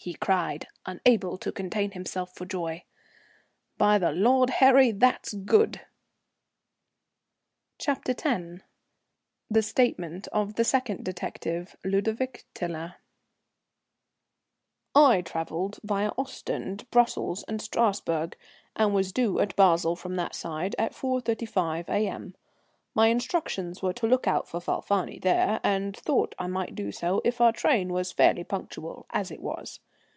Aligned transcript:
he 0.00 0.14
cried, 0.14 0.68
unable 0.86 1.36
to 1.36 1.50
contain 1.50 1.90
himself 1.90 2.32
for 2.32 2.46
joy. 2.46 2.82
"By 3.76 3.98
the 3.98 4.12
Lord 4.12 4.48
Harry, 4.48 4.92
that's 4.92 5.34
good." 5.34 5.80
CHAPTER 7.78 8.12
X. 8.16 8.62
[The 9.50 9.60
Statement 9.60 10.26
of 10.28 10.54
the 10.54 10.62
Second 10.64 11.04
Detective, 11.04 11.76
Ludovic 11.84 12.44
Tiler.] 12.54 12.94
I 14.94 15.20
travelled 15.20 15.78
via 15.82 16.12
Ostend, 16.16 16.88
Brussels 16.92 17.44
and 17.48 17.60
Strasburg, 17.60 18.36
and 18.76 18.94
was 18.94 19.12
due 19.12 19.40
at 19.40 19.56
Basle 19.56 19.96
from 19.96 20.14
that 20.14 20.34
side 20.36 20.76
at 20.78 20.92
4.35 20.94 21.88
A.M. 21.88 22.36
My 22.94 23.08
instructions 23.08 23.82
were 23.82 23.92
to 23.94 24.06
look 24.06 24.26
out 24.26 24.48
for 24.48 24.60
Falfani 24.60 25.18
there, 25.20 25.60
and 25.62 25.94
thought 25.96 26.34
I 26.38 26.46
might 26.46 26.74
do 26.74 26.90
so 26.92 27.20
if 27.24 27.40
our 27.40 27.52
train 27.52 27.92
was 27.92 28.10
fairly 28.12 28.42
punctual, 28.44 29.04
as 29.10 29.30
it 29.30 29.40
was. 29.42 29.80